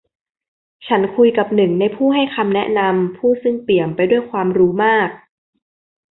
[0.87, 5.09] ฉันคุยกับหนึ่งในผู้ให้คำแนะนำ ผู้ซึ่งเปี่ยมไปด้วยความรู้มาก